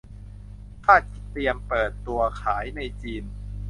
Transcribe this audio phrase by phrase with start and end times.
[0.85, 3.23] คาดเตรียมเปิดตัวขายในจีน